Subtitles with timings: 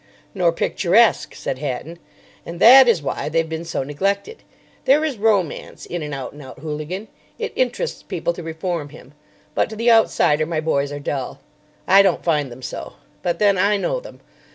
[0.33, 1.99] "Nor picturesque," said Hatton;
[2.43, 4.37] "and that is why they've been so neglected.
[4.85, 7.07] There is romance in an out and out hooligan.
[7.37, 9.13] It interests people to reform him.
[9.53, 11.39] But to the outsider my boys are dull.
[11.87, 12.93] I don't find them so.
[13.21, 14.21] But then I know them.